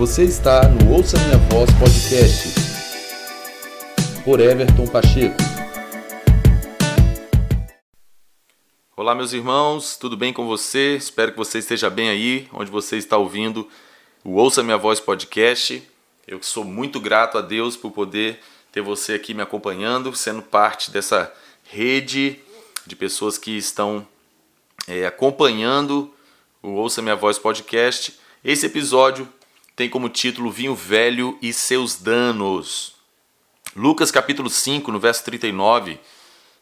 Você 0.00 0.24
está 0.24 0.66
no 0.66 0.94
Ouça 0.94 1.18
Minha 1.18 1.36
Voz 1.50 1.68
Podcast 1.78 2.54
por 4.24 4.40
Everton 4.40 4.86
Pacheco. 4.86 5.36
Olá, 8.96 9.14
meus 9.14 9.34
irmãos, 9.34 9.98
tudo 9.98 10.16
bem 10.16 10.32
com 10.32 10.46
você? 10.46 10.96
Espero 10.96 11.32
que 11.32 11.36
você 11.36 11.58
esteja 11.58 11.90
bem 11.90 12.08
aí, 12.08 12.48
onde 12.50 12.70
você 12.70 12.96
está 12.96 13.18
ouvindo 13.18 13.68
o 14.24 14.36
Ouça 14.36 14.62
Minha 14.62 14.78
Voz 14.78 15.00
Podcast. 15.00 15.86
Eu 16.26 16.42
sou 16.42 16.64
muito 16.64 16.98
grato 16.98 17.36
a 17.36 17.42
Deus 17.42 17.76
por 17.76 17.90
poder 17.90 18.40
ter 18.72 18.80
você 18.80 19.12
aqui 19.12 19.34
me 19.34 19.42
acompanhando, 19.42 20.16
sendo 20.16 20.40
parte 20.40 20.90
dessa 20.90 21.30
rede 21.64 22.40
de 22.86 22.96
pessoas 22.96 23.36
que 23.36 23.50
estão 23.50 24.08
é, 24.88 25.04
acompanhando 25.04 26.10
o 26.62 26.70
Ouça 26.70 27.02
Minha 27.02 27.16
Voz 27.16 27.38
Podcast. 27.38 28.18
Esse 28.42 28.64
episódio 28.64 29.28
tem 29.80 29.88
como 29.88 30.10
título 30.10 30.50
Vinho 30.50 30.74
Velho 30.74 31.38
e 31.40 31.54
seus 31.54 31.96
danos. 31.96 32.96
Lucas 33.74 34.10
capítulo 34.10 34.50
5, 34.50 34.92
no 34.92 35.00
verso 35.00 35.24
39, 35.24 35.98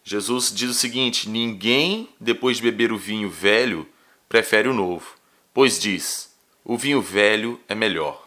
Jesus 0.04 0.52
diz 0.54 0.70
o 0.70 0.74
seguinte: 0.74 1.28
Ninguém, 1.28 2.08
depois 2.20 2.58
de 2.58 2.62
beber 2.62 2.92
o 2.92 2.96
vinho 2.96 3.28
velho, 3.28 3.88
prefere 4.28 4.68
o 4.68 4.72
novo, 4.72 5.16
pois 5.52 5.80
diz: 5.80 6.32
o 6.64 6.78
vinho 6.78 7.02
velho 7.02 7.60
é 7.66 7.74
melhor. 7.74 8.24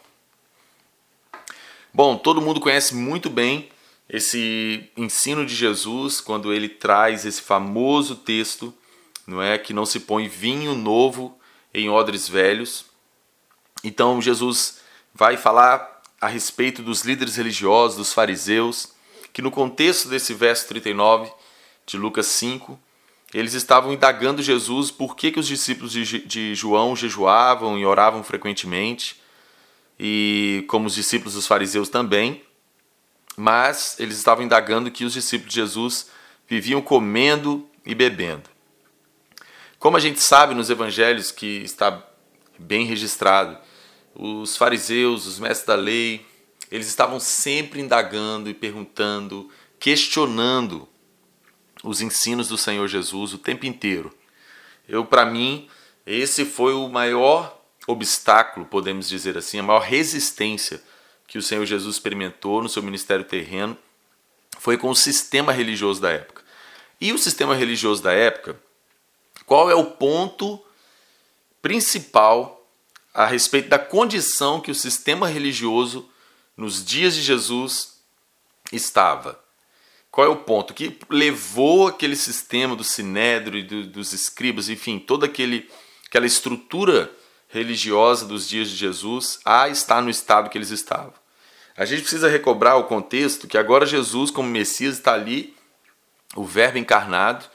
Bom, 1.94 2.17
todo 2.17 2.42
mundo 2.42 2.59
conhece 2.59 2.94
muito 2.94 3.30
bem 3.30 3.70
esse 4.09 4.89
ensino 4.98 5.45
de 5.45 5.55
Jesus 5.55 6.20
quando 6.20 6.52
ele 6.52 6.67
traz 6.67 7.23
esse 7.26 7.42
famoso 7.42 8.14
texto, 8.14 8.73
não 9.26 9.42
é 9.42 9.58
que 9.58 9.72
não 9.72 9.86
se 9.86 10.02
põe 10.02 10.28
vinho 10.28 10.76
novo 10.76 11.39
em 11.73 11.89
odres 11.89 12.28
velhos. 12.28 12.84
Então 13.86 14.22
Jesus 14.22 14.80
vai 15.14 15.38
falar 15.38 16.02
a 16.20 16.28
respeito 16.28 16.82
dos 16.82 17.02
líderes 17.02 17.36
religiosos, 17.36 17.98
dos 17.98 18.14
fariseus, 18.14 18.94
que 19.34 19.42
no 19.42 19.52
contexto 19.52 20.08
desse 20.08 20.34
verso 20.34 20.68
39 20.68 21.31
de 21.86 21.98
Lucas 21.98 22.28
5, 22.28 22.80
eles 23.34 23.53
estavam 23.53 23.94
indagando 23.94 24.44
Jesus 24.44 24.92
por 24.92 25.16
que, 25.16 25.31
que 25.31 25.40
os 25.40 25.48
discípulos 25.48 25.92
de, 25.92 26.20
de 26.26 26.53
João 26.53 26.95
jejuavam 26.95 27.78
e 27.78 27.86
oravam 27.86 28.23
frequentemente, 28.23 29.20
e 30.00 30.66
como 30.68 30.88
os 30.88 30.95
discípulos 30.95 31.34
dos 31.34 31.48
fariseus 31.48 31.88
também, 31.88 32.44
mas 33.38 33.96
eles 34.00 34.18
estavam 34.18 34.44
indagando 34.44 34.92
que 34.92 35.06
os 35.06 35.14
discípulos 35.14 35.53
de 35.53 35.59
Jesus 35.62 36.09
viviam 36.48 36.81
comendo 36.81 37.68
e 37.86 37.96
bebendo. 37.96 38.50
Como 39.80 39.98
a 39.98 40.00
gente 40.00 40.20
sabe 40.20 40.53
nos 40.53 40.70
evangelhos 40.70 41.31
que 41.31 41.64
está 41.64 42.03
bem 42.59 42.86
registrado, 42.86 43.58
os 44.16 44.58
fariseus, 44.58 45.26
os 45.26 45.40
mestres 45.40 45.67
da 45.67 45.76
lei, 45.76 46.26
eles 46.72 46.88
estavam 46.88 47.20
sempre 47.20 47.81
indagando 47.81 48.50
e 48.50 48.53
perguntando, 48.53 49.50
questionando 49.80 50.88
os 51.84 52.02
ensinos 52.02 52.48
do 52.48 52.58
Senhor 52.58 52.88
Jesus 52.88 53.34
o 53.34 53.38
tempo 53.38 53.66
inteiro. 53.66 54.14
Eu, 54.88 55.06
para 55.06 55.26
mim, 55.26 55.70
esse 56.06 56.45
foi 56.45 56.73
o 56.73 56.88
maior 56.88 57.59
obstáculo, 57.88 58.66
podemos 58.66 59.09
dizer 59.09 59.38
assim, 59.38 59.59
a 59.59 59.64
maior 59.64 59.81
resistência 59.81 60.81
que 61.28 61.38
o 61.38 61.42
Senhor 61.42 61.66
Jesus 61.66 61.96
experimentou 61.96 62.62
no 62.62 62.70
seu 62.70 62.84
ministério 62.84 63.25
terreno 63.25 63.78
foi 64.59 64.78
com 64.78 64.90
o 64.90 64.96
sistema 64.96 65.52
religioso 65.52 66.02
da 66.02 66.12
época. 66.12 66.44
E 67.00 67.12
o 67.12 67.18
sistema 67.18 67.56
religioso 67.56 68.03
da 68.03 68.14
época, 68.14 68.59
qual 69.46 69.72
é 69.72 69.75
o 69.75 69.86
ponto 69.86 70.64
principal 71.62 72.61
a 73.14 73.26
respeito 73.26 73.70
da 73.70 73.80
condição 73.80 74.62
que 74.62 74.72
o 74.72 74.76
sistema 74.76 75.28
religioso 75.28 76.09
nos 76.56 76.84
dias 76.84 77.16
de 77.16 77.22
Jesus 77.22 78.00
estava. 78.72 79.40
Qual 80.09 80.28
é 80.28 80.30
o 80.30 80.38
ponto? 80.38 80.73
Que 80.73 80.97
levou 81.09 81.88
aquele 81.88 82.16
sistema 82.16 82.75
do 82.75 82.84
sinédrio 82.84 83.59
e 83.59 83.63
do, 83.63 83.88
dos 83.88 84.13
escribas, 84.13 84.69
enfim, 84.69 85.00
toda 85.00 85.25
aquele, 85.25 85.69
aquela 86.08 86.25
estrutura 86.25 87.12
religiosa 87.47 88.25
dos 88.25 88.47
dias 88.47 88.69
de 88.69 88.75
Jesus 88.75 89.40
a 89.46 89.69
estar 89.69 90.02
no 90.02 90.09
estado 90.09 90.50
que 90.50 90.58
eles 90.58 90.69
estavam. 90.69 91.14
A 91.75 91.85
gente 91.85 92.02
precisa 92.02 92.30
recobrar 92.30 92.78
o 92.78 92.84
contexto 92.84 93.47
que 93.47 93.58
agora 93.58 93.85
Jesus, 93.85 94.31
como 94.31 94.50
Messias, 94.50 94.96
está 94.96 95.14
ali, 95.14 95.56
o 96.35 96.44
Verbo 96.44 96.78
encarnado, 96.78 97.46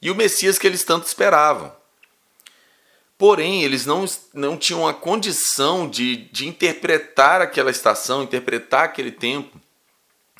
e 0.00 0.10
o 0.10 0.14
Messias 0.14 0.58
que 0.58 0.66
eles 0.66 0.84
tanto 0.84 1.06
esperavam. 1.06 1.74
Porém, 3.18 3.62
eles 3.62 3.86
não, 3.86 4.04
não 4.34 4.56
tinham 4.56 4.86
a 4.86 4.92
condição 4.92 5.88
de, 5.88 6.16
de 6.30 6.46
interpretar 6.46 7.40
aquela 7.40 7.70
estação, 7.70 8.22
interpretar 8.22 8.84
aquele 8.84 9.10
tempo 9.10 9.58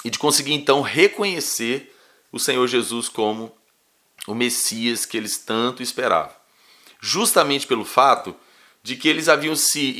e 0.05 0.11
de 0.11 0.19
conseguir 0.19 0.53
então 0.53 0.83
reconhecer 0.83 1.95
o 2.31 2.39
Senhor 2.39 2.67
Jesus 2.67 3.09
como 3.09 3.51
o 4.27 4.35
Messias 4.35 5.07
que 5.07 5.17
eles 5.17 5.39
tanto 5.39 5.83
esperavam. 5.83 6.35
Justamente 7.01 7.67
pelo 7.67 7.85
fato 7.85 8.37
de 8.83 8.95
que 8.95 9.09
eles 9.09 9.29
haviam 9.29 9.57
se 9.57 9.97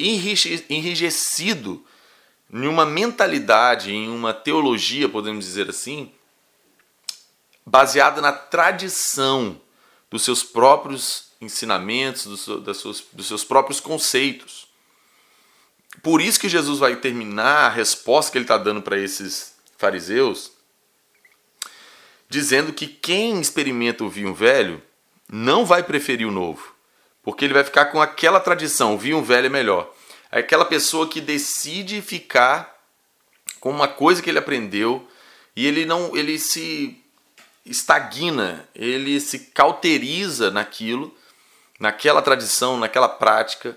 enrijecido 0.69 1.85
em 2.53 2.67
uma 2.67 2.85
mentalidade, 2.85 3.91
em 3.91 4.09
uma 4.09 4.33
teologia, 4.35 5.09
podemos 5.09 5.45
dizer 5.45 5.69
assim, 5.71 6.13
baseada 7.65 8.21
na 8.21 8.33
tradição 8.33 9.61
dos 10.11 10.23
seus 10.23 10.45
próprios 10.45 11.33
ensinamentos, 11.41 12.25
dos, 12.25 12.65
das 12.65 12.79
suas, 12.79 13.05
dos 13.13 13.27
seus 13.27 13.45
próprios 13.45 13.81
conceitos. 13.81 14.67
Por 16.03 16.21
isso 16.21 16.41
que 16.41 16.49
Jesus 16.49 16.79
vai 16.79 16.97
terminar 16.97 17.67
a 17.67 17.69
resposta 17.69 18.33
que 18.33 18.39
ele 18.39 18.45
está 18.45 18.59
dando 18.59 18.83
para 18.83 18.99
esses 18.99 19.55
fariseus, 19.77 20.53
dizendo 22.29 22.73
que 22.73 22.87
quem 22.87 23.41
experimenta 23.41 24.05
o 24.05 24.09
vinho 24.09 24.35
velho 24.35 24.83
não 25.31 25.65
vai 25.65 25.83
preferir 25.83 26.27
o 26.27 26.33
novo, 26.33 26.75
porque 27.23 27.45
ele 27.45 27.55
vai 27.55 27.65
ficar 27.65 27.87
com 27.87 28.01
aquela 28.01 28.41
tradição, 28.41 28.95
o 28.95 28.99
vinho 28.99 29.23
velho 29.23 29.47
é 29.47 29.51
melhor. 29.51 29.93
É 30.31 30.41
aquela 30.41 30.65
pessoa 30.65 31.09
que 31.09 31.21
decide 31.21 32.03
ficar 32.03 32.77
com 33.61 33.71
uma 33.71 33.89
coisa 33.89 34.23
que 34.23 34.29
ele 34.29 34.39
aprendeu 34.39 35.07
e 35.55 35.67
ele 35.67 35.87
não, 35.87 36.17
ele 36.17 36.39
se 36.39 37.01
estagna, 37.65 38.69
ele 38.75 39.21
se 39.21 39.39
cauteriza 39.39 40.51
naquilo 40.51 41.17
naquela 41.79 42.23
tradição, 42.23 42.79
naquela 42.79 43.09
prática, 43.09 43.77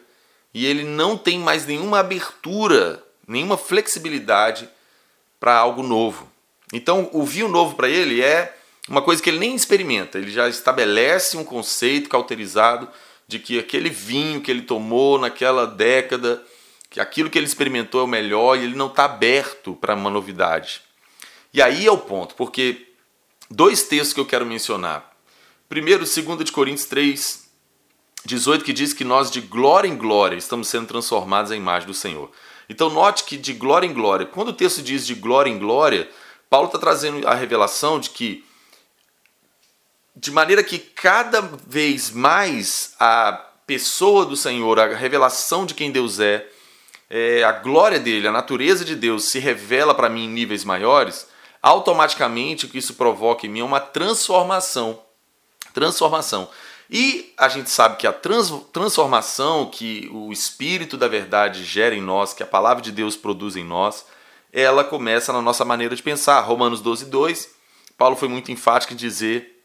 e 0.54 0.66
ele 0.66 0.84
não 0.84 1.18
tem 1.18 1.40
mais 1.40 1.66
nenhuma 1.66 2.00
abertura, 2.00 3.04
nenhuma 3.28 3.58
flexibilidade 3.58 4.70
para 5.40 5.56
algo 5.56 5.84
novo. 5.84 6.30
Então, 6.74 7.10
o 7.14 7.24
vinho 7.24 7.48
novo 7.48 7.76
para 7.76 7.90
ele 7.90 8.22
é 8.22 8.56
uma 8.88 9.02
coisa 9.02 9.22
que 9.22 9.30
ele 9.30 9.40
nem 9.40 9.56
experimenta, 9.56 10.18
ele 10.18 10.32
já 10.32 10.50
estabelece 10.50 11.38
um 11.38 11.44
conceito 11.44 12.10
cauterizado 12.10 12.90
de 13.28 13.38
que 13.38 13.60
aquele 13.60 13.90
vinho 13.90 14.42
que 14.42 14.50
ele 14.50 14.64
tomou 14.64 15.20
naquela 15.20 15.68
década, 15.68 16.44
que 16.90 17.00
aquilo 17.00 17.30
que 17.30 17.38
ele 17.38 17.46
experimentou 17.46 18.02
é 18.02 18.04
o 18.04 18.08
melhor 18.08 18.58
e 18.58 18.64
ele 18.64 18.76
não 18.76 18.88
está 18.88 19.06
aberto 19.06 19.76
para 19.76 19.94
uma 19.94 20.10
novidade. 20.10 20.82
E 21.54 21.62
aí 21.62 21.86
é 21.86 21.92
o 21.92 21.98
ponto, 21.98 22.34
porque 22.34 22.88
dois 23.50 23.84
textos 23.84 24.14
que 24.14 24.20
eu 24.20 24.26
quero 24.26 24.46
mencionar. 24.46 25.16
Primeiro, 25.68 26.00
2 26.00 26.44
de 26.44 26.52
Coríntios 26.52 26.88
3, 26.88 27.49
18 28.30 28.64
que 28.64 28.72
diz 28.72 28.94
que 28.94 29.04
nós 29.04 29.32
de 29.32 29.42
glória 29.42 29.88
em 29.88 29.98
glória 29.98 30.38
estamos 30.38 30.68
sendo 30.68 30.88
transformados 30.88 31.52
à 31.52 31.56
imagem 31.56 31.88
do 31.88 31.96
Senhor. 31.96 32.30
Então 32.70 32.90
note 32.92 33.24
que 33.24 33.36
de 33.36 33.54
glória 33.54 33.88
em 33.88 33.94
glória, 33.94 34.26
quando 34.26 34.50
o 34.50 34.54
texto 34.54 34.84
diz 34.84 35.06
de 35.06 35.16
glória 35.16 35.50
em 35.50 35.58
glória, 35.58 36.08
Paulo 36.48 36.68
está 36.68 36.78
trazendo 36.78 37.28
a 37.28 37.34
revelação 37.34 38.00
de 38.00 38.12
que 38.12 38.46
de 40.16 40.32
maneira 40.32 40.62
que 40.64 40.78
cada 40.78 41.42
vez 41.42 42.12
mais 42.12 42.94
a 43.00 43.32
pessoa 43.66 44.26
do 44.26 44.36
Senhor, 44.36 44.80
a 44.80 44.94
revelação 44.94 45.66
de 45.66 45.74
quem 45.74 45.92
Deus 45.92 46.20
é, 46.20 46.46
é 47.10 47.44
a 47.44 47.52
glória 47.52 48.00
dele, 48.00 48.28
a 48.28 48.32
natureza 48.32 48.86
de 48.86 48.96
Deus 48.96 49.30
se 49.30 49.40
revela 49.40 49.96
para 49.96 50.10
mim 50.10 50.26
em 50.26 50.30
níveis 50.30 50.64
maiores, 50.64 51.28
automaticamente 51.64 52.66
o 52.66 52.70
que 52.70 52.78
isso 52.78 52.94
provoca 52.94 53.48
em 53.48 53.50
mim 53.50 53.62
é 53.62 53.64
uma 53.64 53.80
transformação. 53.80 55.02
Transformação. 55.74 56.50
E 56.90 57.34
a 57.38 57.48
gente 57.48 57.70
sabe 57.70 57.98
que 57.98 58.08
a 58.08 58.12
trans, 58.12 58.52
transformação 58.74 59.70
que 59.70 60.10
o 60.12 60.32
Espírito 60.32 60.98
da 60.98 61.08
Verdade 61.08 61.64
gera 61.64 61.94
em 61.94 62.02
nós, 62.02 62.34
que 62.34 62.42
a 62.42 62.48
palavra 62.48 62.82
de 62.82 62.92
Deus 62.92 63.16
produz 63.16 63.56
em 63.56 63.64
nós, 63.64 64.06
ela 64.52 64.84
começa 64.84 65.32
na 65.32 65.42
nossa 65.42 65.64
maneira 65.64 65.96
de 65.96 66.02
pensar. 66.02 66.42
Romanos 66.42 66.82
12, 66.82 67.06
2, 67.06 67.54
Paulo 67.96 68.16
foi 68.16 68.28
muito 68.28 68.52
enfático 68.52 68.94
em 68.94 68.96
dizer 68.96 69.64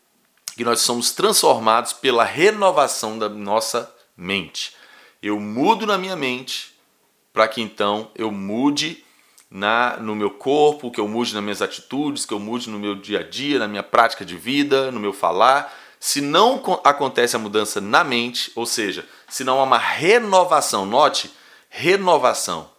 que 0.54 0.64
nós 0.64 0.82
somos 0.82 1.12
transformados 1.12 1.94
pela 1.94 2.24
renovação 2.24 3.18
da 3.18 3.28
nossa 3.28 3.90
mente. 4.14 4.74
Eu 5.22 5.40
mudo 5.40 5.86
na 5.86 5.96
minha 5.96 6.14
mente 6.14 6.74
para 7.32 7.48
que 7.48 7.62
então 7.62 8.10
eu 8.14 8.30
mude 8.30 9.02
na, 9.50 9.96
no 9.96 10.14
meu 10.14 10.30
corpo, 10.30 10.90
que 10.90 11.00
eu 11.00 11.08
mude 11.08 11.32
nas 11.32 11.42
minhas 11.42 11.62
atitudes, 11.62 12.26
que 12.26 12.34
eu 12.34 12.38
mude 12.38 12.68
no 12.68 12.78
meu 12.78 12.94
dia 12.94 13.20
a 13.20 13.22
dia, 13.22 13.58
na 13.58 13.66
minha 13.66 13.82
prática 13.82 14.24
de 14.24 14.36
vida, 14.36 14.92
no 14.92 15.00
meu 15.00 15.12
falar 15.12 15.72
se 16.04 16.20
não 16.20 16.62
acontece 16.84 17.34
a 17.34 17.38
mudança 17.38 17.80
na 17.80 18.04
mente, 18.04 18.52
ou 18.54 18.66
seja, 18.66 19.08
se 19.26 19.42
não 19.42 19.58
há 19.58 19.62
uma 19.62 19.78
renovação, 19.78 20.84
note, 20.84 21.32
renovação. 21.70 22.70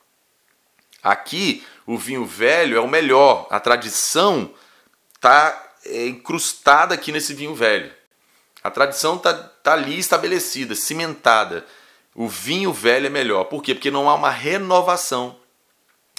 Aqui, 1.01 1.65
o 1.87 1.97
vinho 1.97 2.23
velho 2.23 2.77
é 2.77 2.79
o 2.79 2.87
melhor. 2.87 3.47
A 3.49 3.59
tradição 3.59 4.53
está 5.15 5.71
é, 5.85 6.05
incrustada 6.05 6.93
aqui 6.93 7.11
nesse 7.11 7.33
vinho 7.33 7.55
velho. 7.55 7.91
A 8.63 8.69
tradição 8.69 9.15
está 9.15 9.33
tá 9.33 9.73
ali 9.73 9.97
estabelecida, 9.97 10.75
cimentada. 10.75 11.65
O 12.13 12.27
vinho 12.27 12.71
velho 12.71 13.07
é 13.07 13.09
melhor. 13.09 13.45
Por 13.45 13.63
quê? 13.63 13.73
Porque 13.73 13.89
não 13.89 14.07
há 14.07 14.13
uma 14.13 14.29
renovação, 14.29 15.35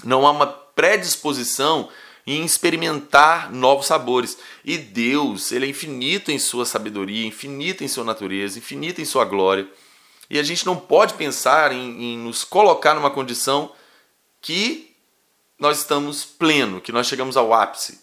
não 0.03 0.27
há 0.27 0.33
uma 0.33 0.49
predisposição 0.49 1.89
em 2.27 2.45
experimentar 2.45 3.53
novos 3.53 3.87
sabores. 3.87 4.37
E 4.65 4.77
Deus, 4.77 5.53
ele 5.53 5.67
é 5.67 5.69
infinito 5.69 6.33
em 6.33 6.39
sua 6.39 6.67
sabedoria, 6.67 7.27
infinito 7.27 7.85
em 7.85 7.89
sua 7.89 8.05
natureza, 8.05 8.59
infinito 8.59 9.01
em 9.01 9.05
sua 9.05 9.25
glória. 9.25 9.69
E 10.29 10.39
a 10.39 10.43
gente 10.43 10.67
não 10.67 10.77
pode 10.77 11.15
pensar 11.15 11.71
em, 11.71 12.15
em 12.15 12.19
nos 12.19 12.43
colocar 12.43 12.95
numa 12.95 13.11
condição 13.11 13.73
que 14.41 14.95
nós 15.59 15.79
estamos 15.79 16.25
pleno, 16.25 16.81
que 16.81 16.93
nós 16.93 17.07
chegamos 17.07 17.37
ao 17.37 17.55
ápice. 17.55 18.01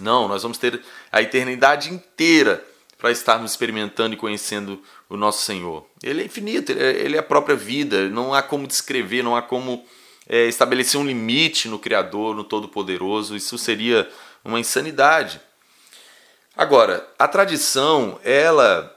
Não, 0.00 0.28
nós 0.28 0.42
vamos 0.42 0.58
ter 0.58 0.82
a 1.10 1.22
eternidade 1.22 1.92
inteira 1.92 2.64
para 2.98 3.12
estarmos 3.12 3.52
experimentando 3.52 4.14
e 4.14 4.18
conhecendo 4.18 4.82
o 5.08 5.16
nosso 5.16 5.44
Senhor. 5.44 5.86
Ele 6.02 6.22
é 6.22 6.24
infinito, 6.24 6.72
ele 6.72 7.16
é, 7.16 7.20
a 7.20 7.22
própria 7.22 7.56
vida, 7.56 8.08
não 8.08 8.34
há 8.34 8.42
como 8.42 8.66
descrever, 8.66 9.22
não 9.22 9.36
há 9.36 9.42
como 9.42 9.86
é, 10.28 10.46
estabelecer 10.46 11.00
um 11.00 11.06
limite 11.06 11.68
no 11.68 11.78
Criador, 11.78 12.36
no 12.36 12.44
Todo-Poderoso, 12.44 13.34
isso 13.34 13.56
seria 13.56 14.08
uma 14.44 14.60
insanidade. 14.60 15.40
Agora, 16.54 17.08
a 17.18 17.26
tradição, 17.26 18.20
ela 18.22 18.94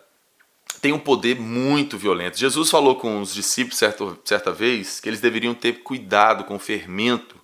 tem 0.81 0.91
um 0.91 0.99
poder 0.99 1.39
muito 1.39 1.97
violento. 1.97 2.37
Jesus 2.37 2.69
falou 2.69 2.95
com 2.95 3.21
os 3.21 3.33
discípulos 3.33 3.77
certa, 3.77 4.17
certa 4.25 4.51
vez 4.51 4.99
que 4.99 5.07
eles 5.07 5.21
deveriam 5.21 5.53
ter 5.53 5.83
cuidado 5.83 6.43
com 6.43 6.55
o 6.55 6.59
fermento 6.59 7.39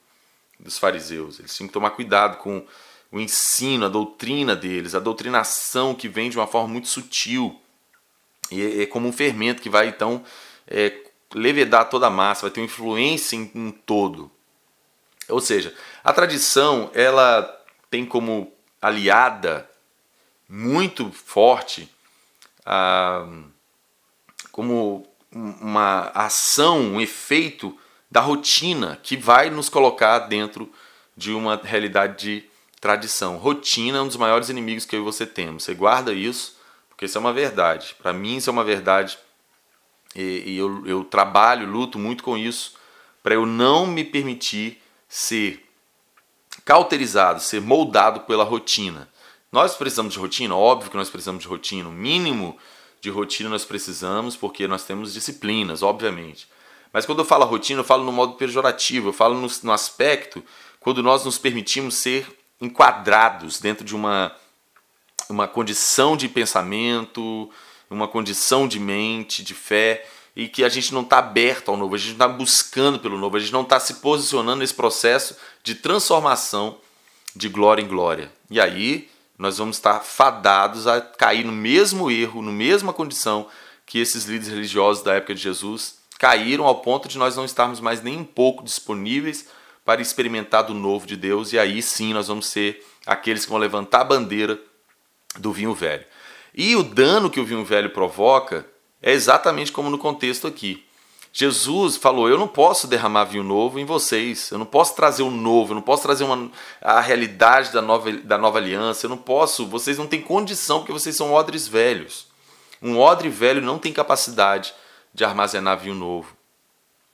dos 0.59 0.79
fariseus, 0.79 1.39
eles 1.39 1.55
tinham 1.55 1.67
que 1.67 1.73
tomar 1.73 1.91
cuidado 1.91 2.37
com 2.37 2.65
o 3.11 3.19
ensino, 3.19 3.85
a 3.85 3.89
doutrina 3.89 4.55
deles, 4.55 4.95
a 4.95 4.99
doutrinação 4.99 5.93
que 5.93 6.09
vem 6.09 6.29
de 6.29 6.37
uma 6.37 6.47
forma 6.47 6.67
muito 6.67 6.87
sutil. 6.87 7.61
E 8.51 8.61
é, 8.61 8.81
é 8.83 8.85
como 8.85 9.07
um 9.07 9.13
fermento 9.13 9.61
que 9.61 9.69
vai 9.69 9.87
então 9.87 10.23
é, 10.67 10.89
levedar 11.33 11.89
toda 11.89 12.07
a 12.07 12.11
massa, 12.11 12.43
vai 12.43 12.51
ter 12.51 12.61
uma 12.61 12.65
influência 12.65 13.35
em, 13.35 13.51
em 13.53 13.71
todo. 13.71 14.31
Ou 15.29 15.41
seja, 15.41 15.73
a 16.03 16.13
tradição 16.13 16.89
ela 16.93 17.43
tem 17.89 18.05
como 18.05 18.51
aliada 18.81 19.69
muito 20.47 21.11
forte 21.11 21.89
ah, 22.65 23.27
como 24.51 25.07
uma 25.31 26.11
ação, 26.13 26.79
um 26.79 27.01
efeito 27.01 27.77
da 28.09 28.21
rotina 28.21 28.97
que 29.03 29.17
vai 29.17 29.49
nos 29.49 29.69
colocar 29.69 30.19
dentro 30.19 30.71
de 31.15 31.33
uma 31.33 31.59
realidade 31.61 32.17
de 32.17 32.49
tradição. 32.79 33.37
Rotina 33.37 33.97
é 33.97 34.01
um 34.01 34.07
dos 34.07 34.17
maiores 34.17 34.49
inimigos 34.49 34.85
que 34.85 34.95
eu 34.95 35.01
e 35.01 35.03
você 35.03 35.25
temos. 35.25 35.63
Você 35.63 35.73
guarda 35.73 36.13
isso, 36.13 36.57
porque 36.89 37.05
isso 37.05 37.17
é 37.17 37.21
uma 37.21 37.33
verdade. 37.33 37.95
Para 38.01 38.13
mim, 38.13 38.37
isso 38.37 38.49
é 38.49 38.53
uma 38.53 38.63
verdade. 38.63 39.17
E, 40.15 40.43
e 40.45 40.57
eu, 40.57 40.85
eu 40.85 41.03
trabalho, 41.03 41.69
luto 41.69 41.99
muito 41.99 42.23
com 42.23 42.37
isso, 42.37 42.73
para 43.21 43.35
eu 43.35 43.45
não 43.45 43.85
me 43.85 44.03
permitir 44.03 44.81
ser 45.07 45.63
cauterizado, 46.65 47.39
ser 47.39 47.61
moldado 47.61 48.21
pela 48.21 48.43
rotina. 48.43 49.09
Nós 49.51 49.75
precisamos 49.75 50.13
de 50.13 50.19
rotina? 50.19 50.55
Óbvio 50.55 50.91
que 50.91 50.97
nós 50.97 51.09
precisamos 51.09 51.41
de 51.41 51.47
rotina. 51.47 51.87
O 51.87 51.91
mínimo 51.91 52.57
de 52.99 53.09
rotina 53.09 53.49
nós 53.49 53.63
precisamos, 53.63 54.35
porque 54.35 54.67
nós 54.67 54.83
temos 54.83 55.13
disciplinas, 55.13 55.81
obviamente. 55.81 56.47
Mas 56.91 57.05
quando 57.05 57.19
eu 57.19 57.25
falo 57.25 57.45
rotina, 57.45 57.79
eu 57.79 57.85
falo 57.85 58.03
no 58.03 58.11
modo 58.11 58.33
pejorativo, 58.33 59.09
eu 59.09 59.13
falo 59.13 59.35
no, 59.35 59.47
no 59.63 59.71
aspecto 59.71 60.43
quando 60.79 61.03
nós 61.03 61.23
nos 61.25 61.37
permitimos 61.37 61.95
ser 61.95 62.27
enquadrados 62.59 63.59
dentro 63.59 63.85
de 63.85 63.95
uma, 63.95 64.35
uma 65.29 65.47
condição 65.47 66.17
de 66.17 66.27
pensamento, 66.27 67.49
uma 67.89 68.07
condição 68.07 68.67
de 68.67 68.79
mente, 68.79 69.43
de 69.43 69.53
fé, 69.53 70.05
e 70.35 70.47
que 70.47 70.63
a 70.63 70.69
gente 70.69 70.93
não 70.93 71.01
está 71.01 71.17
aberto 71.17 71.69
ao 71.69 71.77
novo, 71.77 71.95
a 71.95 71.97
gente 71.97 72.09
não 72.09 72.13
está 72.15 72.27
buscando 72.27 72.99
pelo 72.99 73.17
novo, 73.17 73.37
a 73.37 73.39
gente 73.39 73.51
não 73.51 73.63
está 73.63 73.79
se 73.79 73.95
posicionando 73.95 74.59
nesse 74.59 74.73
processo 74.73 75.35
de 75.63 75.73
transformação 75.73 76.77
de 77.35 77.49
glória 77.49 77.81
em 77.81 77.87
glória. 77.87 78.31
E 78.49 78.59
aí 78.59 79.09
nós 79.37 79.57
vamos 79.57 79.77
estar 79.77 79.99
fadados 80.01 80.85
a 80.87 81.01
cair 81.01 81.43
no 81.43 81.51
mesmo 81.51 82.11
erro, 82.11 82.41
no 82.41 82.51
mesma 82.51 82.93
condição 82.93 83.47
que 83.85 83.99
esses 83.99 84.25
líderes 84.25 84.53
religiosos 84.53 85.03
da 85.03 85.15
época 85.15 85.33
de 85.33 85.41
Jesus 85.41 85.97
caíram 86.19 86.65
ao 86.65 86.81
ponto 86.81 87.07
de 87.07 87.17
nós 87.17 87.35
não 87.35 87.45
estarmos 87.45 87.79
mais 87.79 88.01
nem 88.01 88.17
um 88.17 88.25
pouco 88.25 88.63
disponíveis 88.63 89.47
para 89.85 90.01
experimentar 90.01 90.63
do 90.63 90.73
novo 90.73 91.07
de 91.07 91.15
Deus, 91.15 91.53
e 91.53 91.57
aí 91.59 91.81
sim 91.81 92.13
nós 92.13 92.27
vamos 92.27 92.47
ser 92.47 92.85
aqueles 93.05 93.45
que 93.45 93.49
vão 93.49 93.59
levantar 93.59 94.01
a 94.01 94.03
bandeira 94.03 94.59
do 95.39 95.53
vinho 95.53 95.73
velho. 95.73 96.05
E 96.57 96.75
o 96.75 96.81
dano 96.81 97.29
que 97.29 97.39
o 97.39 97.45
vinho 97.45 97.63
velho 97.63 97.91
provoca 97.91 98.65
é 98.99 99.11
exatamente 99.11 99.71
como 99.71 99.91
no 99.91 99.97
contexto 99.99 100.47
aqui. 100.47 100.83
Jesus 101.31 101.97
falou: 101.97 102.27
Eu 102.27 102.39
não 102.39 102.47
posso 102.47 102.87
derramar 102.87 103.25
vinho 103.25 103.43
novo 103.43 103.79
em 103.79 103.85
vocês, 103.85 104.49
eu 104.49 104.57
não 104.57 104.65
posso 104.65 104.95
trazer 104.95 105.21
o 105.21 105.27
um 105.27 105.31
novo, 105.31 105.71
eu 105.71 105.75
não 105.75 105.83
posso 105.83 106.01
trazer 106.01 106.23
uma, 106.23 106.49
a 106.81 106.99
realidade 106.99 107.71
da 107.71 107.79
nova, 107.79 108.11
da 108.11 108.39
nova 108.39 108.57
aliança, 108.57 109.05
eu 109.05 109.09
não 109.11 109.19
posso, 109.19 109.67
vocês 109.67 109.99
não 109.99 110.07
têm 110.07 110.19
condição 110.19 110.79
porque 110.79 110.91
vocês 110.91 111.15
são 111.15 111.31
odres 111.31 111.67
velhos. 111.67 112.25
Um 112.81 112.97
odre 112.97 113.29
velho 113.29 113.61
não 113.61 113.77
tem 113.77 113.93
capacidade 113.93 114.73
de 115.13 115.23
armazenar 115.23 115.77
vinho 115.77 115.93
novo. 115.93 116.35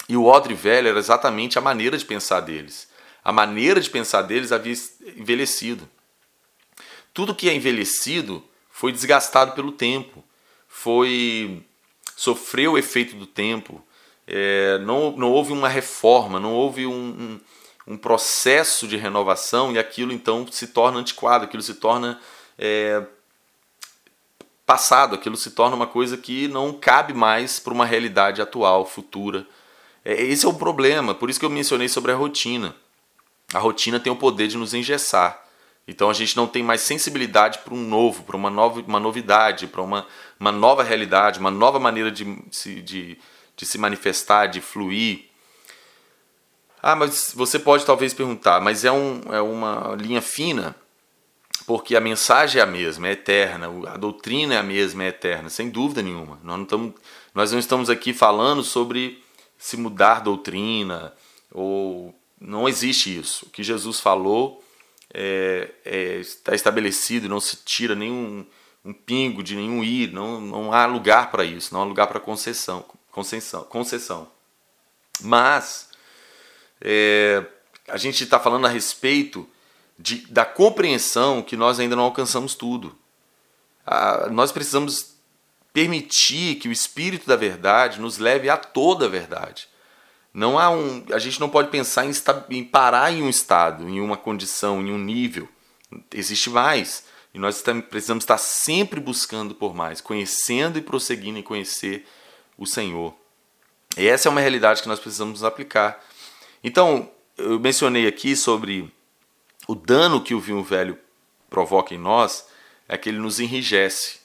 E 0.07 0.15
o 0.15 0.23
odre 0.23 0.53
velho 0.53 0.87
era 0.87 0.99
exatamente 0.99 1.59
a 1.59 1.61
maneira 1.61 1.97
de 1.97 2.05
pensar 2.05 2.39
deles. 2.39 2.87
A 3.21 3.33
maneira 3.33 3.81
de 3.81 3.89
pensar 3.89 4.21
deles 4.21 4.53
havia 4.53 4.73
envelhecido. 5.17 5.87
Tudo 7.13 7.35
que 7.35 7.49
é 7.49 7.53
envelhecido 7.53 8.41
foi 8.73 8.91
desgastado 8.91 9.51
pelo 9.51 9.71
tempo, 9.71 10.23
foi 10.67 11.63
sofreu 12.15 12.71
o 12.73 12.77
efeito 12.77 13.15
do 13.15 13.27
tempo. 13.27 13.85
É, 14.25 14.79
não, 14.79 15.11
não 15.11 15.31
houve 15.31 15.53
uma 15.53 15.69
reforma, 15.69 16.39
não 16.39 16.53
houve 16.53 16.87
um, 16.87 16.91
um, 17.87 17.93
um, 17.93 17.97
processo 17.97 18.87
de 18.87 18.97
renovação 18.97 19.71
e 19.71 19.77
aquilo 19.77 20.11
então 20.11 20.47
se 20.49 20.67
torna 20.67 20.99
antiquado, 20.99 21.45
aquilo 21.45 21.61
se 21.61 21.75
torna 21.75 22.19
é, 22.57 23.05
passado, 24.65 25.13
aquilo 25.13 25.37
se 25.37 25.51
torna 25.51 25.75
uma 25.75 25.87
coisa 25.87 26.17
que 26.17 26.47
não 26.47 26.73
cabe 26.73 27.13
mais 27.13 27.59
para 27.59 27.73
uma 27.73 27.85
realidade 27.85 28.41
atual, 28.41 28.87
futura. 28.87 29.45
É, 30.03 30.19
esse 30.23 30.45
é 30.45 30.49
o 30.49 30.53
problema, 30.53 31.13
por 31.13 31.29
isso 31.29 31.39
que 31.39 31.45
eu 31.45 31.49
mencionei 31.49 31.87
sobre 31.87 32.11
a 32.11 32.15
rotina. 32.15 32.75
A 33.53 33.59
rotina 33.59 33.99
tem 33.99 34.11
o 34.11 34.15
poder 34.15 34.47
de 34.47 34.57
nos 34.57 34.73
engessar. 34.73 35.42
Então 35.87 36.09
a 36.09 36.13
gente 36.13 36.35
não 36.37 36.47
tem 36.47 36.63
mais 36.63 36.81
sensibilidade 36.81 37.59
para 37.59 37.73
um 37.73 37.81
novo, 37.81 38.23
para 38.23 38.37
uma, 38.37 38.49
nova, 38.49 38.81
uma 38.81 38.99
novidade, 38.99 39.67
para 39.67 39.81
uma, 39.81 40.07
uma 40.39 40.51
nova 40.51 40.81
realidade, 40.83 41.39
uma 41.39 41.51
nova 41.51 41.79
maneira 41.79 42.09
de 42.09 42.25
se, 42.51 42.81
de, 42.81 43.17
de 43.55 43.65
se 43.65 43.77
manifestar, 43.77 44.47
de 44.47 44.61
fluir. 44.61 45.25
Ah, 46.81 46.95
mas 46.95 47.33
você 47.35 47.59
pode 47.59 47.85
talvez 47.85 48.13
perguntar, 48.13 48.61
mas 48.61 48.85
é, 48.85 48.91
um, 48.91 49.21
é 49.31 49.41
uma 49.41 49.95
linha 49.99 50.21
fina? 50.21 50.75
Porque 51.65 51.95
a 51.95 52.01
mensagem 52.01 52.59
é 52.59 52.63
a 52.63 52.67
mesma, 52.67 53.07
é 53.07 53.11
eterna, 53.11 53.69
a 53.87 53.97
doutrina 53.97 54.55
é 54.55 54.57
a 54.57 54.63
mesma, 54.63 55.03
é 55.03 55.07
eterna, 55.07 55.49
sem 55.49 55.69
dúvida 55.69 56.01
nenhuma. 56.01 56.39
Nós 56.43 56.57
não, 56.57 56.63
estamos, 56.63 56.93
nós 57.33 57.51
não 57.51 57.59
estamos 57.59 57.89
aqui 57.89 58.13
falando 58.13 58.63
sobre 58.63 59.23
se 59.57 59.77
mudar 59.77 60.19
doutrina, 60.19 61.13
ou 61.51 62.13
não 62.39 62.67
existe 62.67 63.17
isso. 63.17 63.45
O 63.45 63.49
que 63.49 63.63
Jesus 63.63 63.99
falou 63.99 64.62
é, 65.13 65.69
é, 65.85 66.15
está 66.15 66.55
estabelecido, 66.55 67.29
não 67.29 67.39
se 67.39 67.57
tira 67.57 67.95
nenhum 67.95 68.45
um 68.85 68.91
pingo 68.91 69.41
de 69.41 69.55
nenhum 69.55 69.81
ir, 69.81 70.11
não, 70.11 70.41
não 70.41 70.73
há 70.73 70.85
lugar 70.85 71.31
para 71.31 71.45
isso, 71.45 71.73
não 71.73 71.81
há 71.81 71.85
lugar 71.85 72.07
para 72.07 72.19
concessão, 72.19 72.83
concessão, 73.11 73.63
concessão. 73.63 74.27
Mas 75.21 75.87
é, 76.81 77.45
a 77.87 77.95
gente 77.97 78.23
está 78.23 78.39
falando 78.39 78.67
a 78.67 78.69
respeito 78.69 79.47
de, 79.97 80.25
da 80.27 80.43
compreensão 80.43 81.41
que 81.41 81.55
nós 81.55 81.79
ainda 81.79 81.95
não 81.95 82.03
alcançamos 82.03 82.55
tudo. 82.55 82.97
Nós 84.31 84.51
precisamos 84.51 85.13
permitir 85.71 86.55
que 86.55 86.67
o 86.67 86.71
Espírito 86.71 87.27
da 87.27 87.35
Verdade 87.35 87.99
nos 87.99 88.17
leve 88.17 88.49
a 88.49 88.57
toda 88.57 89.05
a 89.05 89.09
verdade. 89.09 89.67
Não 90.33 90.57
há 90.57 90.69
um, 90.69 91.05
a 91.11 91.19
gente 91.19 91.39
não 91.39 91.49
pode 91.49 91.69
pensar 91.69 92.05
em, 92.05 92.11
em 92.49 92.63
parar 92.63 93.11
em 93.11 93.21
um 93.21 93.29
estado, 93.29 93.87
em 93.87 94.01
uma 94.01 94.17
condição, 94.17 94.81
em 94.81 94.91
um 94.91 94.97
nível. 94.97 95.47
Existe 96.11 96.49
mais. 96.49 97.05
E 97.33 97.39
nós 97.39 97.63
precisamos 97.89 98.23
estar 98.23 98.37
sempre 98.37 98.99
buscando 98.99 99.53
por 99.53 99.73
mais, 99.73 100.01
conhecendo 100.01 100.77
e 100.77 100.81
prosseguindo 100.81 101.39
em 101.39 101.43
conhecer 101.43 102.07
o 102.57 102.65
Senhor. 102.65 103.13
E 103.97 104.07
essa 104.07 104.27
é 104.27 104.31
uma 104.31 104.41
realidade 104.41 104.81
que 104.81 104.87
nós 104.87 104.99
precisamos 104.99 105.43
aplicar. 105.43 106.03
Então, 106.63 107.09
eu 107.37 107.59
mencionei 107.59 108.07
aqui 108.07 108.35
sobre 108.35 108.91
o 109.67 109.75
dano 109.75 110.21
que 110.21 110.33
o 110.33 110.39
vinho 110.39 110.63
velho 110.63 110.97
provoca 111.49 111.93
em 111.93 111.99
nós, 111.99 112.47
é 112.87 112.97
que 112.97 113.09
ele 113.09 113.19
nos 113.19 113.39
enrijece 113.39 114.23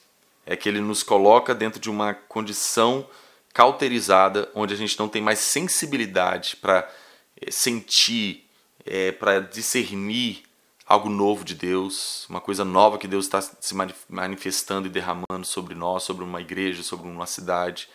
é 0.49 0.55
que 0.55 0.67
ele 0.67 0.81
nos 0.81 1.03
coloca 1.03 1.53
dentro 1.53 1.79
de 1.79 1.91
uma 1.91 2.11
condição 2.11 3.07
cauterizada, 3.53 4.49
onde 4.53 4.73
a 4.73 4.77
gente 4.77 4.97
não 4.99 5.07
tem 5.07 5.21
mais 5.21 5.39
sensibilidade 5.39 6.55
para 6.55 6.89
é, 7.39 7.51
sentir, 7.51 8.47
é, 8.85 9.11
para 9.11 9.39
discernir 9.39 10.43
algo 10.85 11.07
novo 11.07 11.45
de 11.45 11.53
Deus, 11.53 12.25
uma 12.27 12.41
coisa 12.41 12.65
nova 12.65 12.97
que 12.97 13.07
Deus 13.07 13.25
está 13.25 13.41
se 13.41 13.75
manifestando 14.09 14.87
e 14.87 14.89
derramando 14.89 15.45
sobre 15.45 15.75
nós, 15.75 16.01
sobre 16.01 16.23
uma 16.23 16.41
igreja, 16.41 16.81
sobre 16.81 17.07
uma 17.07 17.27
cidade. 17.27 17.87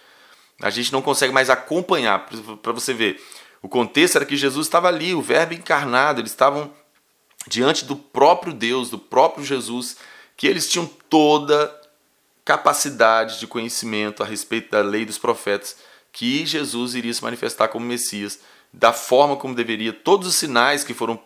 A 0.62 0.70
gente 0.70 0.92
não 0.92 1.02
consegue 1.02 1.32
mais 1.32 1.50
acompanhar, 1.50 2.28
para 2.62 2.72
você 2.72 2.94
ver. 2.94 3.20
O 3.60 3.68
contexto 3.68 4.14
era 4.14 4.24
que 4.24 4.36
Jesus 4.36 4.68
estava 4.68 4.86
ali, 4.86 5.12
o 5.12 5.20
Verbo 5.20 5.54
encarnado, 5.54 6.20
eles 6.20 6.30
estavam 6.30 6.72
diante 7.48 7.84
do 7.84 7.96
próprio 7.96 8.52
Deus, 8.52 8.90
do 8.90 8.98
próprio 8.98 9.44
Jesus, 9.44 9.96
que 10.36 10.46
eles 10.46 10.70
tinham 10.70 10.86
toda 11.08 11.74
capacidade 12.44 13.40
de 13.40 13.46
conhecimento 13.46 14.22
a 14.22 14.26
respeito 14.26 14.70
da 14.70 14.82
lei 14.82 15.04
dos 15.04 15.18
profetas, 15.18 15.76
que 16.12 16.44
Jesus 16.44 16.94
iria 16.94 17.12
se 17.12 17.22
manifestar 17.22 17.68
como 17.68 17.86
Messias, 17.86 18.38
da 18.72 18.92
forma 18.92 19.36
como 19.36 19.54
deveria. 19.54 19.92
Todos 19.92 20.28
os 20.28 20.34
sinais 20.34 20.84
que 20.84 20.94
foram 20.94 21.20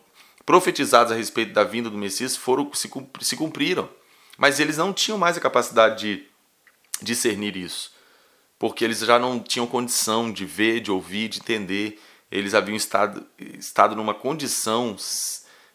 profetizados 0.46 1.12
a 1.12 1.16
respeito 1.16 1.52
da 1.52 1.64
vinda 1.64 1.90
do 1.90 1.98
Messias 1.98 2.37
foram 2.37 2.70
se 2.72 3.37
cumpriram. 3.37 3.88
Mas 4.37 4.60
eles 4.60 4.76
não 4.76 4.92
tinham 4.92 5.18
mais 5.18 5.37
a 5.37 5.40
capacidade 5.40 5.98
de 5.98 6.26
discernir 7.02 7.56
isso, 7.56 7.92
porque 8.58 8.84
eles 8.84 9.00
já 9.00 9.18
não 9.18 9.40
tinham 9.40 9.66
condição 9.66 10.32
de 10.32 10.44
ver, 10.44 10.80
de 10.80 10.90
ouvir, 10.90 11.28
de 11.28 11.40
entender. 11.40 12.00
Eles 12.30 12.54
haviam 12.54 12.76
estado, 12.76 13.26
estado 13.38 13.96
numa 13.96 14.14
condição 14.14 14.96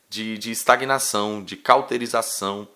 de, 0.09 0.38
de 0.38 0.51
estagnação, 0.51 1.43
de 1.43 1.57
cauterização, 1.57 2.67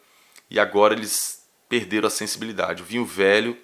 e 0.49 0.59
agora 0.59 0.93
eles 0.93 1.36
perderam 1.69 2.07
a 2.07 2.11
sensibilidade. 2.11 2.81
O 2.81 2.85
vinho 2.85 3.05
velho, 3.05 3.57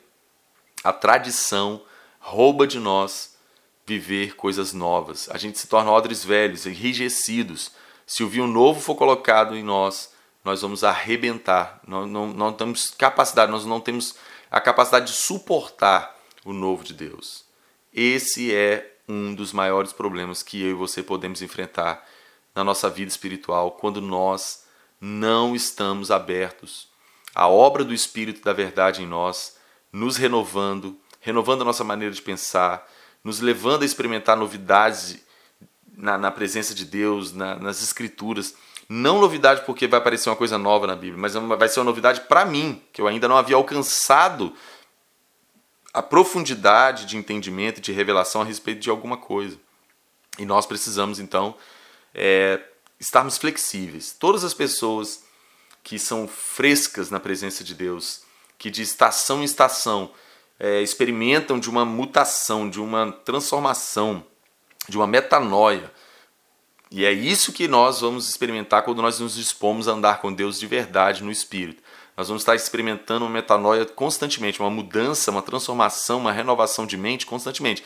a 0.83 0.91
tradição, 0.91 1.83
rouba 2.19 2.65
de 2.65 2.79
nós 2.79 3.37
viver 3.85 4.35
coisas 4.35 4.73
novas. 4.73 5.29
A 5.29 5.37
gente 5.37 5.59
se 5.59 5.67
torna 5.67 5.91
odres 5.91 6.23
velhos, 6.23 6.65
enrijecidos. 6.65 7.71
Se 8.05 8.23
o 8.23 8.29
vinho 8.29 8.47
novo 8.47 8.79
for 8.79 8.95
colocado 8.95 9.55
em 9.55 9.63
nós, 9.63 10.13
nós 10.43 10.61
vamos 10.61 10.83
arrebentar. 10.83 11.79
Nós 11.87 12.09
não, 12.09 12.27
não 12.27 12.53
temos 12.53 12.91
capacidade, 12.91 13.51
nós 13.51 13.65
não 13.65 13.79
temos 13.79 14.15
a 14.49 14.61
capacidade 14.61 15.07
de 15.07 15.17
suportar 15.17 16.17
o 16.45 16.53
novo 16.53 16.83
de 16.83 16.93
Deus. 16.93 17.45
Esse 17.93 18.53
é 18.53 18.97
um 19.07 19.33
dos 19.35 19.51
maiores 19.51 19.91
problemas 19.91 20.41
que 20.41 20.61
eu 20.61 20.71
e 20.71 20.73
você 20.73 21.03
podemos 21.03 21.41
enfrentar 21.41 22.07
na 22.55 22.63
nossa 22.63 22.89
vida 22.89 23.09
espiritual 23.09 23.71
quando 23.71 23.99
nós 23.99 24.63
não 24.99 25.55
estamos 25.55 26.11
abertos 26.11 26.87
à 27.33 27.47
obra 27.47 27.83
do 27.83 27.93
Espírito 27.93 28.43
da 28.43 28.53
verdade 28.53 29.01
em 29.01 29.07
nós, 29.07 29.57
nos 29.91 30.17
renovando, 30.17 30.97
renovando 31.19 31.61
a 31.61 31.65
nossa 31.65 31.83
maneira 31.83 32.13
de 32.13 32.21
pensar, 32.21 32.87
nos 33.23 33.39
levando 33.39 33.83
a 33.83 33.85
experimentar 33.85 34.35
novidades 34.35 35.23
na, 35.95 36.17
na 36.17 36.31
presença 36.31 36.73
de 36.73 36.85
Deus, 36.85 37.33
na, 37.33 37.55
nas 37.55 37.81
Escrituras. 37.81 38.55
Não 38.89 39.19
novidade 39.19 39.61
porque 39.65 39.87
vai 39.87 39.99
aparecer 39.99 40.29
uma 40.29 40.35
coisa 40.35 40.57
nova 40.57 40.85
na 40.85 40.95
Bíblia, 40.95 41.17
mas 41.17 41.33
vai 41.33 41.69
ser 41.69 41.79
uma 41.79 41.85
novidade 41.85 42.21
para 42.21 42.45
mim, 42.45 42.81
que 42.91 43.01
eu 43.01 43.07
ainda 43.07 43.27
não 43.27 43.37
havia 43.37 43.55
alcançado 43.55 44.53
a 45.93 46.01
profundidade 46.01 47.05
de 47.05 47.15
entendimento 47.15 47.79
de 47.79 47.91
revelação 47.91 48.41
a 48.41 48.45
respeito 48.45 48.81
de 48.81 48.89
alguma 48.89 49.15
coisa. 49.15 49.57
E 50.39 50.45
nós 50.45 50.65
precisamos 50.65 51.19
então 51.19 51.55
é, 52.13 52.59
estarmos 52.99 53.37
flexíveis. 53.37 54.15
Todas 54.19 54.43
as 54.43 54.53
pessoas 54.53 55.22
que 55.83 55.99
são 55.99 56.27
frescas 56.27 57.09
na 57.09 57.19
presença 57.19 57.63
de 57.63 57.75
Deus, 57.75 58.21
que 58.57 58.69
de 58.69 58.81
estação 58.81 59.41
em 59.41 59.45
estação 59.45 60.11
é, 60.59 60.81
experimentam 60.81 61.59
de 61.59 61.69
uma 61.69 61.83
mutação, 61.83 62.69
de 62.69 62.79
uma 62.79 63.11
transformação, 63.11 64.23
de 64.87 64.97
uma 64.97 65.05
metanoia. 65.05 65.91
E 66.89 67.03
é 67.03 67.11
isso 67.11 67.51
que 67.51 67.67
nós 67.67 68.01
vamos 68.01 68.29
experimentar 68.29 68.83
quando 68.83 69.01
nós 69.01 69.19
nos 69.19 69.35
dispomos 69.35 69.87
a 69.87 69.91
andar 69.91 70.21
com 70.21 70.31
Deus 70.31 70.59
de 70.59 70.67
verdade 70.67 71.23
no 71.23 71.31
Espírito. 71.31 71.83
Nós 72.15 72.27
vamos 72.27 72.43
estar 72.43 72.55
experimentando 72.55 73.25
uma 73.25 73.31
metanoia 73.31 73.85
constantemente, 73.85 74.59
uma 74.59 74.69
mudança, 74.69 75.31
uma 75.31 75.41
transformação, 75.41 76.19
uma 76.19 76.31
renovação 76.31 76.85
de 76.85 76.95
mente 76.95 77.25
constantemente. 77.25 77.83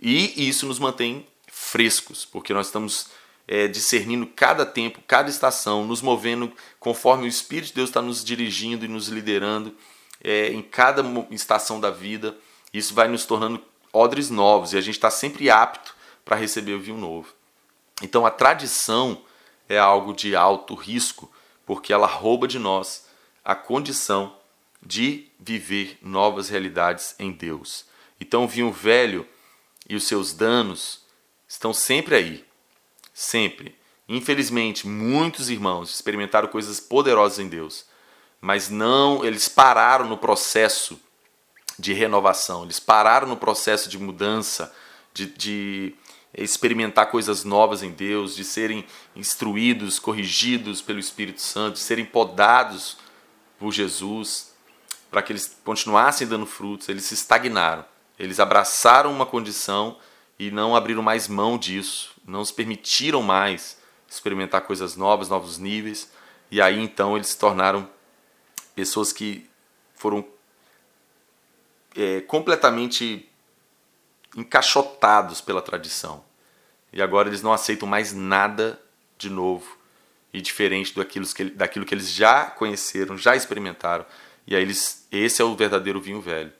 E 0.00 0.48
isso 0.48 0.66
nos 0.66 0.78
mantém 0.78 1.26
frescos, 1.48 2.24
porque 2.24 2.54
nós 2.54 2.66
estamos 2.66 3.08
é, 3.46 3.68
discernindo 3.68 4.26
cada 4.26 4.64
tempo, 4.64 5.00
cada 5.06 5.28
estação, 5.28 5.84
nos 5.84 6.00
movendo 6.00 6.52
conforme 6.80 7.24
o 7.24 7.28
Espírito 7.28 7.68
de 7.68 7.74
Deus 7.74 7.90
está 7.90 8.00
nos 8.00 8.24
dirigindo 8.24 8.84
e 8.84 8.88
nos 8.88 9.08
liderando 9.08 9.74
é, 10.22 10.48
em 10.48 10.62
cada 10.62 11.02
estação 11.30 11.78
da 11.78 11.90
vida. 11.90 12.36
Isso 12.72 12.94
vai 12.94 13.08
nos 13.08 13.24
tornando 13.24 13.62
odres 13.92 14.30
novos 14.30 14.72
e 14.72 14.76
a 14.76 14.80
gente 14.80 14.94
está 14.96 15.10
sempre 15.10 15.50
apto 15.50 15.94
para 16.24 16.36
receber 16.36 16.72
o 16.72 16.80
vinho 16.80 16.96
novo. 16.96 17.32
Então 18.02 18.26
a 18.26 18.30
tradição 18.30 19.22
é 19.68 19.78
algo 19.78 20.12
de 20.12 20.34
alto 20.34 20.74
risco, 20.74 21.30
porque 21.64 21.92
ela 21.92 22.06
rouba 22.06 22.48
de 22.48 22.58
nós 22.58 23.06
a 23.44 23.54
condição 23.54 24.36
de 24.84 25.28
viver 25.38 25.98
novas 26.02 26.48
realidades 26.48 27.14
em 27.18 27.30
Deus. 27.30 27.86
Então 28.20 28.44
o 28.44 28.48
vinho 28.48 28.72
velho 28.72 29.26
e 29.88 29.94
os 29.94 30.04
seus 30.04 30.32
danos 30.32 31.04
estão 31.46 31.72
sempre 31.72 32.14
aí, 32.14 32.44
sempre. 33.14 33.78
Infelizmente, 34.08 34.86
muitos 34.86 35.48
irmãos 35.48 35.94
experimentaram 35.94 36.48
coisas 36.48 36.80
poderosas 36.80 37.38
em 37.38 37.48
Deus, 37.48 37.86
mas 38.40 38.68
não, 38.68 39.24
eles 39.24 39.48
pararam 39.48 40.06
no 40.06 40.18
processo 40.18 41.00
de 41.78 41.92
renovação, 41.94 42.64
eles 42.64 42.78
pararam 42.78 43.26
no 43.26 43.36
processo 43.36 43.88
de 43.88 43.98
mudança, 43.98 44.74
de, 45.14 45.26
de 45.26 45.94
experimentar 46.36 47.10
coisas 47.10 47.44
novas 47.44 47.82
em 47.82 47.90
Deus, 47.90 48.36
de 48.36 48.44
serem 48.44 48.84
instruídos, 49.14 49.98
corrigidos 49.98 50.82
pelo 50.82 50.98
Espírito 50.98 51.40
Santo, 51.40 51.74
de 51.74 51.80
serem 51.80 52.04
podados 52.04 52.98
por 53.58 53.72
Jesus, 53.72 54.52
para 55.10 55.22
que 55.22 55.32
eles 55.32 55.56
continuassem 55.64 56.26
dando 56.26 56.44
frutos, 56.44 56.88
eles 56.88 57.04
se 57.04 57.14
estagnaram. 57.14 57.84
Eles 58.18 58.38
abraçaram 58.38 59.12
uma 59.12 59.24
condição 59.24 59.96
e 60.38 60.50
não 60.50 60.74
abriram 60.74 61.02
mais 61.02 61.28
mão 61.28 61.56
disso, 61.56 62.12
não 62.26 62.44
se 62.44 62.52
permitiram 62.52 63.22
mais 63.22 63.78
experimentar 64.08 64.62
coisas 64.62 64.96
novas, 64.96 65.28
novos 65.28 65.58
níveis, 65.58 66.12
e 66.50 66.60
aí 66.60 66.78
então 66.78 67.16
eles 67.16 67.28
se 67.28 67.38
tornaram 67.38 67.88
pessoas 68.74 69.12
que 69.12 69.48
foram 69.94 70.24
é, 71.96 72.20
completamente 72.22 73.28
encaixotados 74.36 75.40
pela 75.40 75.62
tradição. 75.62 76.24
E 76.92 77.02
agora 77.02 77.28
eles 77.28 77.42
não 77.42 77.52
aceitam 77.52 77.88
mais 77.88 78.12
nada 78.12 78.80
de 79.18 79.30
novo 79.30 79.78
e 80.32 80.40
diferente 80.40 80.94
daquilo 80.94 81.26
que, 81.26 81.44
daquilo 81.44 81.86
que 81.86 81.94
eles 81.94 82.10
já 82.10 82.46
conheceram, 82.46 83.16
já 83.16 83.36
experimentaram. 83.36 84.04
E 84.46 84.54
aí 84.54 84.62
eles, 84.62 85.06
esse 85.10 85.40
é 85.40 85.44
o 85.44 85.54
verdadeiro 85.56 86.00
vinho 86.00 86.20
velho. 86.20 86.52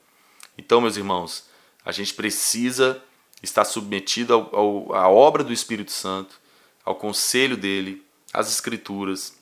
Então, 0.56 0.80
meus 0.80 0.96
irmãos, 0.96 1.48
a 1.84 1.92
gente 1.92 2.14
precisa 2.14 3.02
estar 3.44 3.64
submetido 3.64 4.34
ao, 4.34 4.56
ao, 4.56 4.94
à 4.94 5.08
obra 5.08 5.44
do 5.44 5.52
Espírito 5.52 5.92
Santo, 5.92 6.40
ao 6.84 6.94
conselho 6.96 7.56
dele, 7.56 8.04
às 8.32 8.50
Escrituras, 8.50 9.38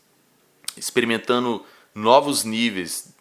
experimentando 0.77 1.65
novos 1.95 2.45
níveis 2.45 3.15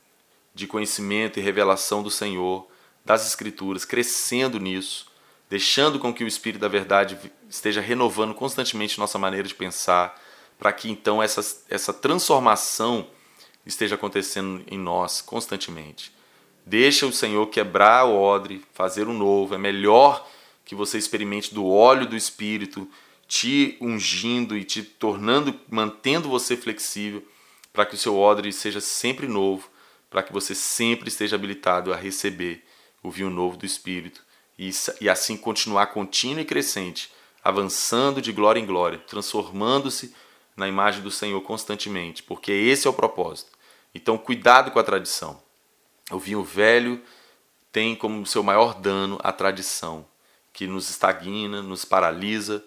de 0.53 0.67
conhecimento 0.67 1.39
e 1.39 1.41
revelação 1.41 2.03
do 2.03 2.11
Senhor, 2.11 2.67
das 3.05 3.25
Escrituras, 3.25 3.85
crescendo 3.85 4.59
nisso, 4.59 5.07
deixando 5.49 5.99
com 5.99 6.13
que 6.13 6.23
o 6.23 6.27
Espírito 6.27 6.61
da 6.61 6.67
Verdade 6.67 7.17
esteja 7.49 7.81
renovando 7.81 8.33
constantemente 8.33 8.99
nossa 8.99 9.17
maneira 9.17 9.47
de 9.47 9.55
pensar, 9.55 10.19
para 10.57 10.71
que 10.71 10.89
então 10.89 11.21
essa, 11.21 11.41
essa 11.69 11.93
transformação 11.93 13.07
esteja 13.65 13.95
acontecendo 13.95 14.63
em 14.67 14.77
nós 14.77 15.21
constantemente. 15.21 16.11
Deixa 16.65 17.05
o 17.05 17.13
Senhor 17.13 17.47
quebrar 17.47 18.05
o 18.05 18.19
odre, 18.19 18.63
fazer 18.73 19.07
o 19.07 19.13
novo. 19.13 19.55
É 19.55 19.57
melhor 19.57 20.27
que 20.71 20.75
você 20.75 20.97
experimente 20.97 21.53
do 21.53 21.67
óleo 21.67 22.07
do 22.07 22.15
Espírito, 22.15 22.89
te 23.27 23.77
ungindo 23.81 24.55
e 24.55 24.63
te 24.63 24.81
tornando, 24.81 25.59
mantendo 25.69 26.29
você 26.29 26.55
flexível, 26.55 27.27
para 27.73 27.85
que 27.85 27.95
o 27.95 27.97
seu 27.97 28.17
odre 28.17 28.53
seja 28.53 28.79
sempre 28.79 29.27
novo, 29.27 29.69
para 30.09 30.23
que 30.23 30.31
você 30.31 30.55
sempre 30.55 31.09
esteja 31.09 31.35
habilitado 31.35 31.91
a 31.91 31.97
receber 31.97 32.63
o 33.03 33.11
vinho 33.11 33.29
novo 33.29 33.57
do 33.57 33.65
Espírito 33.65 34.23
e, 34.57 34.71
e 35.01 35.09
assim 35.09 35.35
continuar 35.35 35.87
contínuo 35.87 36.39
e 36.39 36.45
crescente, 36.45 37.11
avançando 37.43 38.21
de 38.21 38.31
glória 38.31 38.61
em 38.61 38.65
glória, 38.65 38.97
transformando-se 38.97 40.15
na 40.55 40.69
imagem 40.69 41.01
do 41.01 41.11
Senhor 41.11 41.41
constantemente, 41.41 42.23
porque 42.23 42.53
esse 42.53 42.87
é 42.87 42.89
o 42.89 42.93
propósito. 42.93 43.51
Então, 43.93 44.17
cuidado 44.17 44.71
com 44.71 44.79
a 44.79 44.83
tradição. 44.83 45.43
O 46.09 46.17
vinho 46.17 46.45
velho 46.45 47.03
tem 47.73 47.93
como 47.93 48.25
seu 48.25 48.41
maior 48.41 48.73
dano 48.73 49.19
a 49.21 49.33
tradição 49.33 50.09
que 50.53 50.67
nos 50.67 50.89
estagna, 50.89 51.61
nos 51.61 51.85
paralisa 51.85 52.63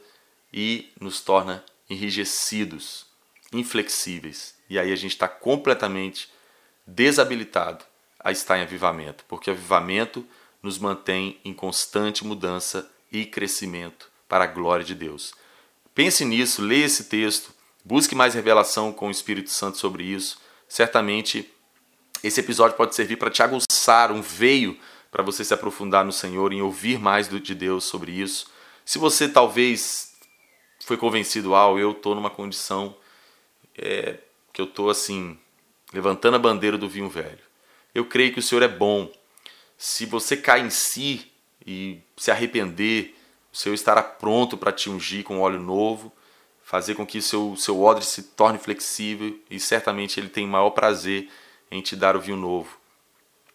e 0.53 0.93
nos 1.01 1.21
torna 1.21 1.65
enrijecidos, 1.89 3.07
inflexíveis. 3.53 4.55
E 4.69 4.79
aí 4.79 4.93
a 4.93 4.97
gente 4.97 5.13
está 5.13 5.29
completamente 5.29 6.29
desabilitado 6.87 7.85
a 8.19 8.33
estar 8.33 8.59
em 8.59 8.63
avivamento, 8.63 9.25
porque 9.29 9.51
avivamento 9.51 10.27
nos 10.63 10.79
mantém 10.79 11.39
em 11.45 11.53
constante 11.53 12.25
mudança 12.25 12.91
e 13.13 13.27
crescimento 13.27 14.11
para 14.29 14.45
a 14.45 14.49
glória 14.49 14.85
de 14.85 14.95
Deus. 14.95 15.35
Pense 15.95 16.25
nisso, 16.25 16.63
leia 16.63 16.87
esse 16.87 17.05
texto, 17.05 17.53
busque 17.85 18.15
mais 18.15 18.35
revelação 18.35 18.93
com 18.93 19.09
o 19.09 19.11
Espírito 19.11 19.51
Santo 19.51 19.77
sobre 19.77 20.05
isso. 20.05 20.41
Certamente 20.67 21.53
esse 22.23 22.41
episódio 22.41 22.77
pode 22.77 22.95
servir 22.95 23.17
para 23.17 23.31
te 23.31 23.43
aguçar 23.43 24.11
um 24.11 24.23
veio 24.23 24.79
para 25.15 25.23
você 25.23 25.45
se 25.45 25.55
aprofundar 25.55 26.05
no 26.05 26.11
Senhor, 26.11 26.53
em 26.53 26.61
ouvir 26.61 26.99
mais 26.99 27.29
de 27.29 27.55
Deus 27.55 27.85
sobre 27.85 28.11
isso. 28.11 28.49
Se 28.85 28.99
você 28.99 29.29
talvez 29.29 30.13
foi 30.81 30.97
convencido, 30.97 31.55
ah, 31.55 31.69
eu 31.79 31.93
estou 31.93 32.17
numa 32.17 32.31
condição 32.31 32.97
é, 33.79 34.19
que 34.53 34.61
eu 34.61 34.65
estou 34.65 34.91
assim, 34.91 35.39
levantando 35.93 36.35
a 36.35 36.41
bandeira 36.41 36.77
do 36.77 36.89
vinho 36.89 37.09
velho. 37.09 37.39
Eu 37.95 38.05
creio 38.07 38.33
que 38.33 38.41
o 38.41 38.43
Senhor 38.43 38.63
é 38.65 38.69
bom. 38.69 39.09
Se 39.79 40.05
você 40.05 40.37
cai 40.37 40.63
em 40.63 40.71
si 40.71 41.31
e 41.65 42.01
se 42.17 42.33
arrepender, 42.33 43.15
o 43.53 43.57
Senhor 43.57 43.75
estará 43.77 44.03
pronto 44.03 44.59
para 44.59 44.73
te 44.73 44.91
ungir 44.91 45.23
com 45.23 45.39
óleo 45.39 45.61
novo, 45.61 46.13
fazer 46.65 46.97
com 46.97 47.07
que 47.07 47.23
seu, 47.23 47.55
seu 47.57 47.81
odre 47.81 48.05
se 48.05 48.21
torne 48.21 48.59
flexível 48.59 49.39
e 49.49 49.61
certamente 49.61 50.19
Ele 50.19 50.29
tem 50.29 50.45
maior 50.45 50.71
prazer 50.71 51.31
em 51.71 51.81
te 51.81 51.95
dar 51.95 52.17
o 52.17 52.21
vinho 52.21 52.37
novo. 52.37 52.83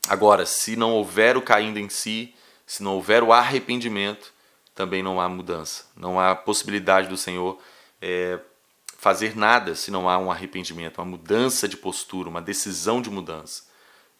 Agora, 0.09 0.43
se 0.43 0.75
não 0.75 0.91
houver 0.93 1.37
o 1.37 1.41
caindo 1.41 1.77
em 1.77 1.87
si, 1.87 2.33
se 2.65 2.81
não 2.81 2.95
houver 2.95 3.21
o 3.21 3.31
arrependimento, 3.31 4.33
também 4.73 5.03
não 5.03 5.21
há 5.21 5.29
mudança. 5.29 5.85
Não 5.95 6.19
há 6.19 6.35
possibilidade 6.35 7.07
do 7.07 7.15
Senhor 7.15 7.59
é, 8.01 8.39
fazer 8.97 9.37
nada 9.37 9.75
se 9.75 9.91
não 9.91 10.09
há 10.09 10.17
um 10.17 10.31
arrependimento, 10.31 10.97
uma 10.97 11.05
mudança 11.05 11.67
de 11.67 11.77
postura, 11.77 12.27
uma 12.27 12.41
decisão 12.41 13.01
de 13.01 13.09
mudança. 13.09 13.63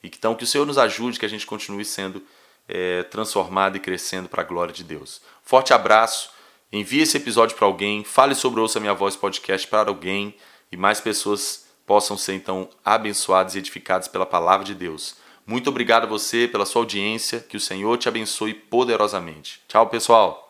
E 0.03 0.08
então 0.08 0.36
que 0.36 0.43
o 0.43 0.48
Senhor 0.48 0.65
nos 0.65 0.77
ajude, 0.77 1.17
que 1.17 1.25
a 1.25 1.29
gente 1.29 1.48
continue 1.48 1.84
sendo 1.84 2.24
é, 2.67 3.01
transformado 3.03 3.75
e 3.75 3.79
crescendo 3.79 4.29
para 4.29 4.43
a 4.43 4.46
glória 4.46 4.74
de 4.74 4.84
Deus. 4.84 5.22
Forte 5.41 5.74
abraço, 5.74 6.29
envie 6.72 7.01
esse 7.01 7.17
episódio 7.17 7.58
para 7.58 7.65
alguém, 7.65 8.03
fale 8.03 8.36
sobre 8.36 8.60
Ouça 8.60 8.79
Minha 8.79 8.93
Voz 8.93 9.15
podcast 9.15 9.67
para 9.67 9.89
alguém 9.89 10.36
e 10.72 10.77
mais 10.77 11.01
pessoas 11.01 11.65
possam 11.86 12.15
ser 12.15 12.36
então 12.36 12.69
abençoadas 12.86 13.55
e 13.55 13.58
edificadas 13.58 14.08
pela 14.08 14.25
palavra 14.25 14.63
de 14.63 14.75
Deus. 14.75 15.15
Muito 15.49 15.67
obrigado 15.71 16.03
a 16.03 16.05
você 16.05 16.47
pela 16.47 16.63
sua 16.63 16.83
audiência, 16.83 17.39
que 17.39 17.57
o 17.57 17.59
Senhor 17.59 17.97
te 17.97 18.07
abençoe 18.07 18.53
poderosamente. 18.53 19.59
Tchau, 19.67 19.87
pessoal! 19.87 20.48